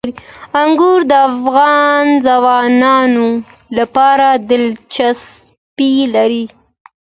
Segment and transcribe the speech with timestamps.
[0.61, 3.27] انګور د افغان ځوانانو
[3.77, 6.45] لپاره دلچسپي لري.